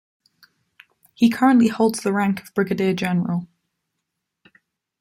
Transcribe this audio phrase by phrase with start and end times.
[1.13, 3.47] He currently holds the rank of Brigadier-General.